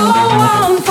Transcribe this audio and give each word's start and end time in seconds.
stop 0.00 0.89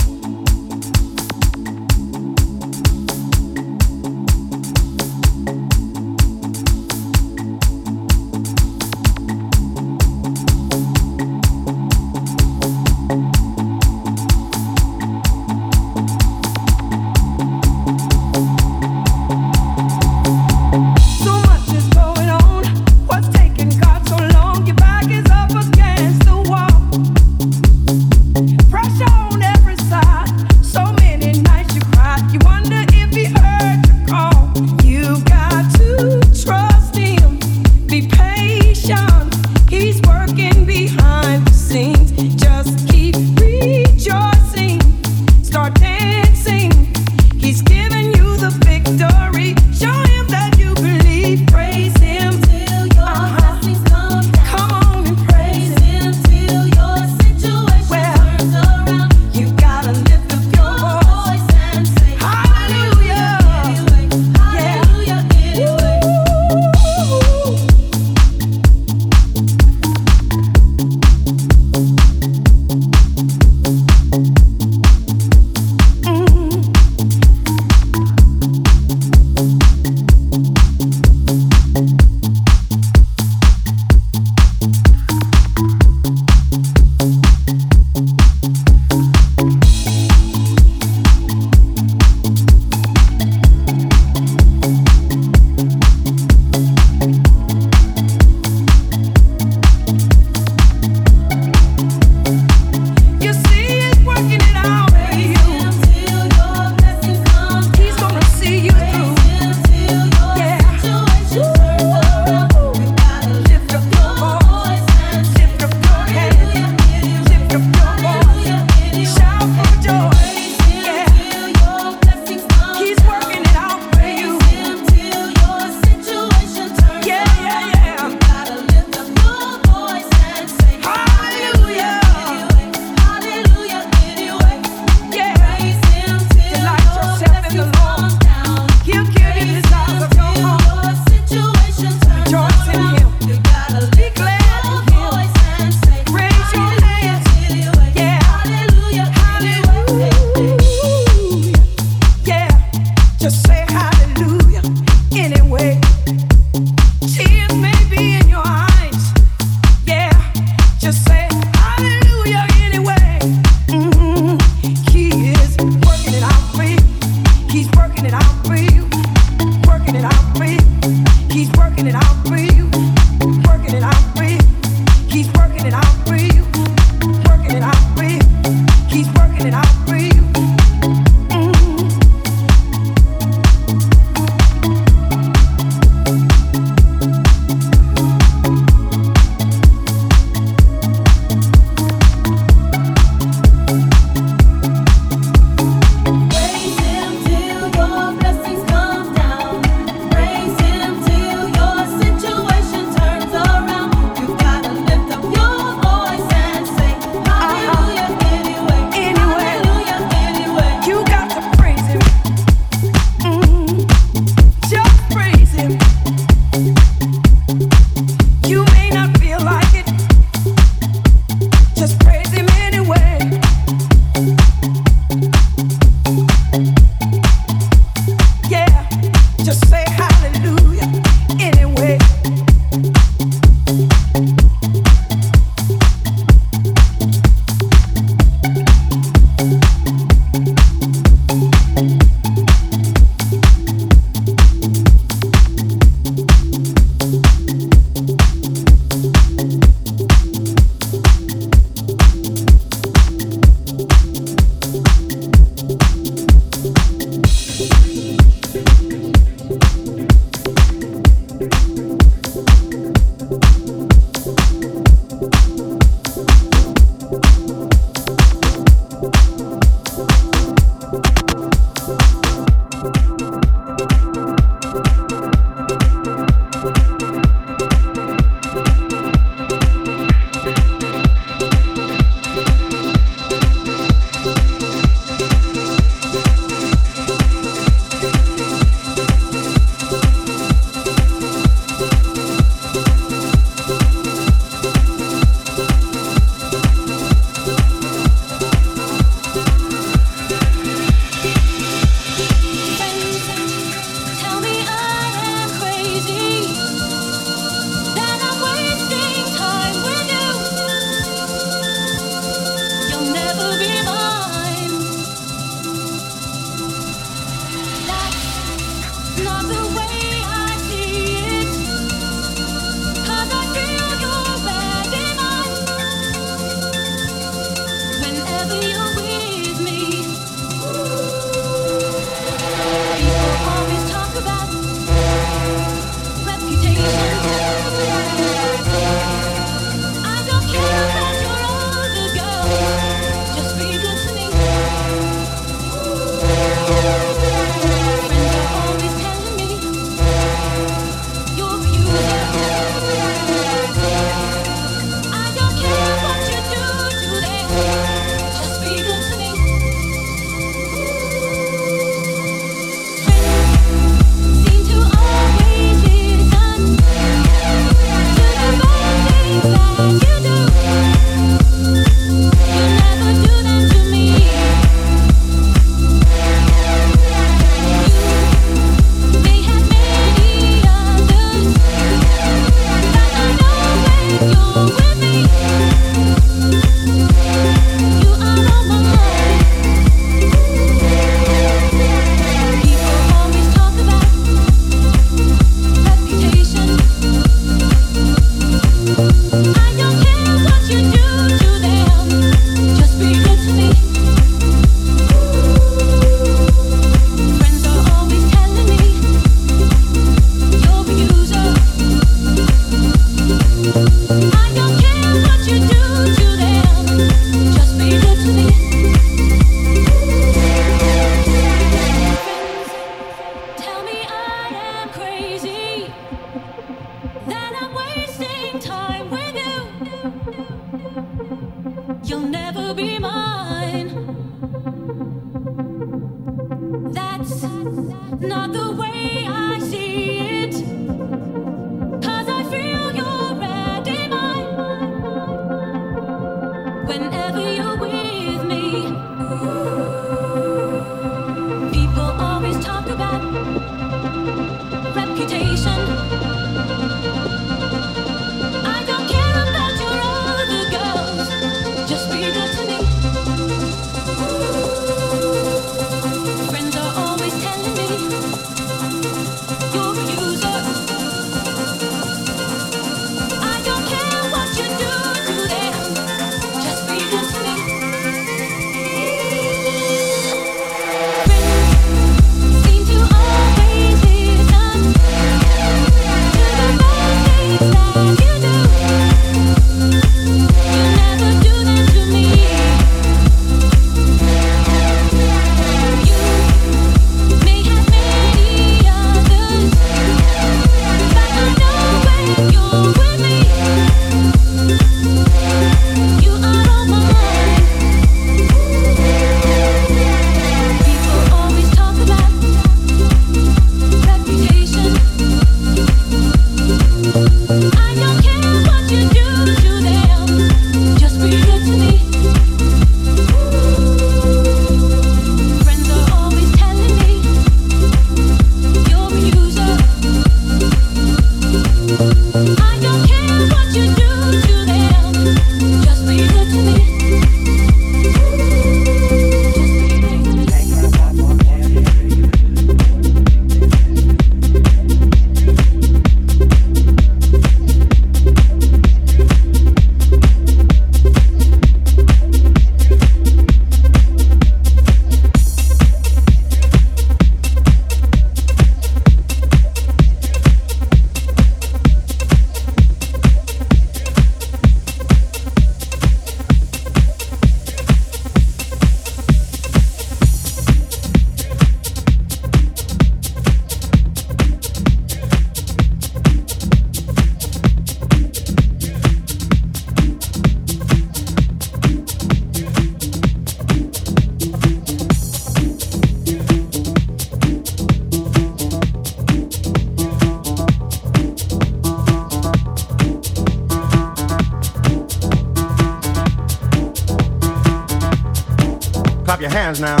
Let 599.79 600.00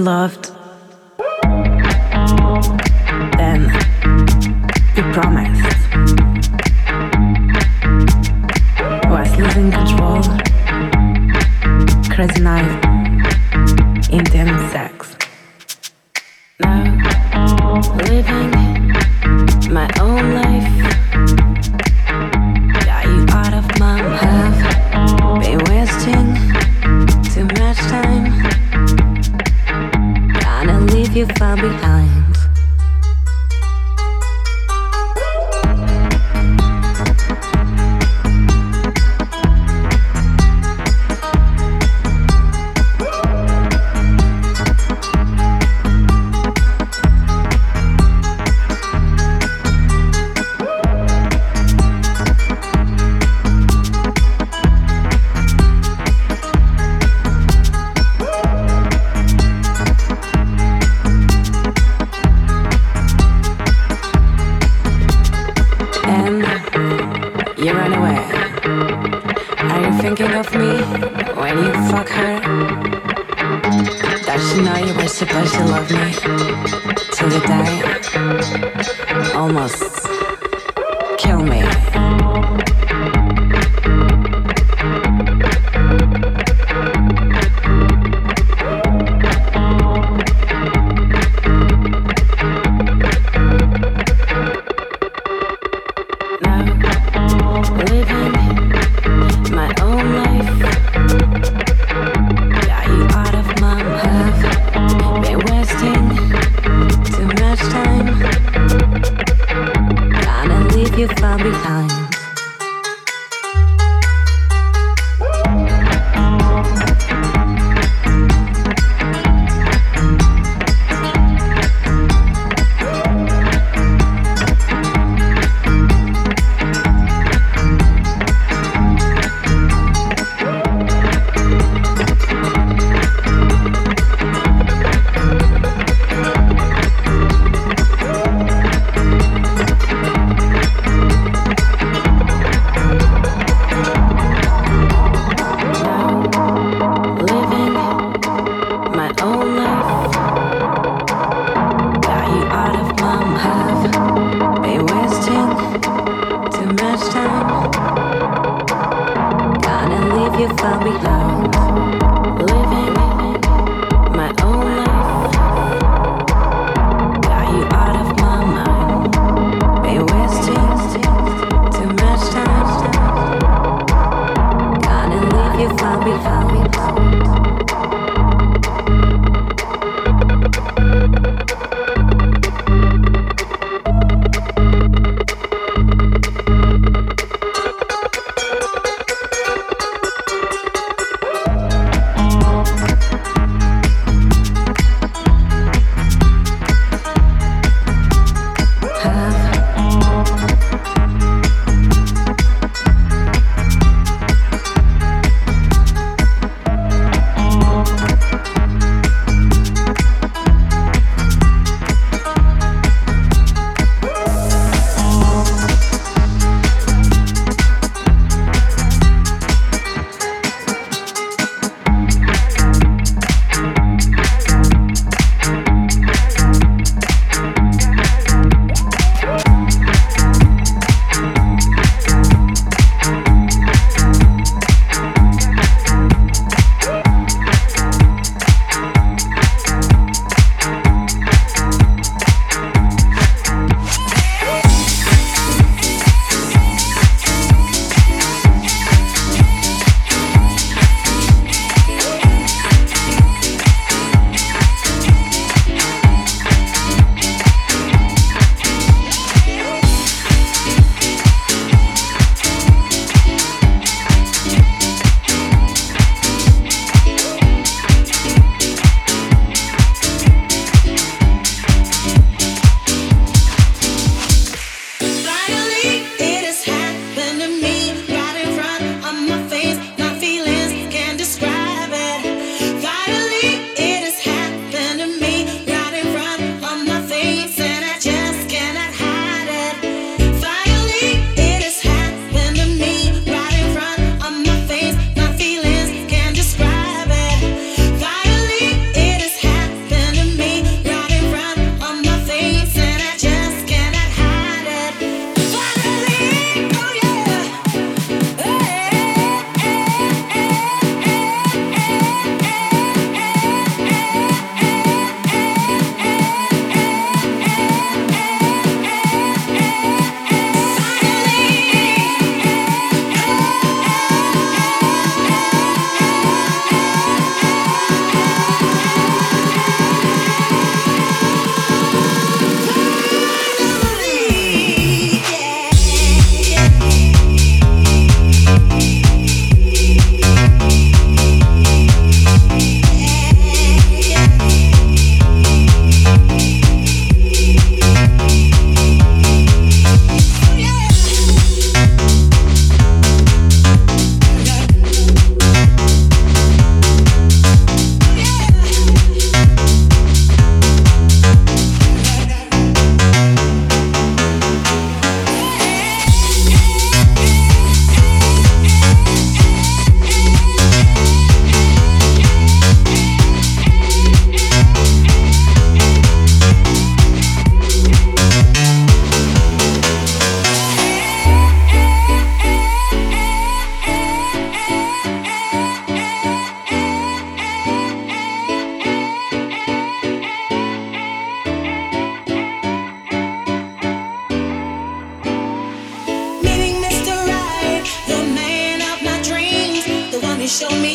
be 0.00 0.04
loved, 0.04 0.50
then 3.36 3.62
you 4.96 5.02
promised. 5.12 5.78
Was 9.10 9.30
losing 9.38 9.70
control, 9.70 10.22
crazy 12.14 12.40
night, 12.40 12.72
intense 14.10 14.72
sex. 14.72 15.16
Now, 16.60 16.84
living 17.96 18.50
my 19.70 19.88
own 20.00 20.24
life. 20.40 20.70
Got 22.86 23.04
you 23.06 23.26
out 23.40 23.54
of 23.60 23.66
my 23.78 23.96
life. 24.16 24.60
been 25.42 25.58
wasting 25.70 26.28
too 27.32 27.44
much 27.60 27.78
time. 27.92 28.19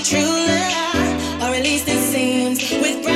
true 0.06 0.20
love, 0.20 1.42
or 1.42 1.56
at 1.56 1.64
least 1.64 1.88
it 1.88 1.98
seems 1.98 2.72
with. 2.74 3.15